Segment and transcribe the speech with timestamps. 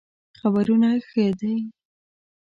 [0.39, 1.57] خبرونه ښه دئ